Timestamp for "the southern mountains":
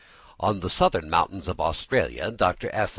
0.61-1.47